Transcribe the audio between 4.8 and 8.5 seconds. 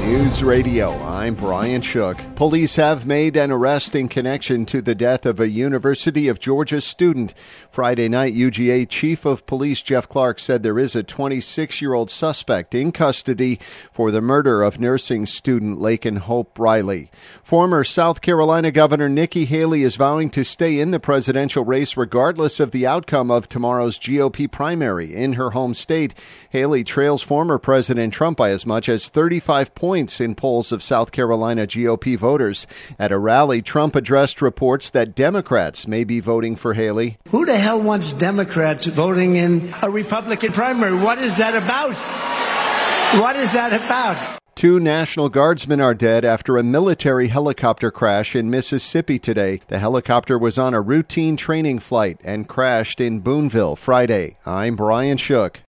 the death of a University of Georgia student. Friday night,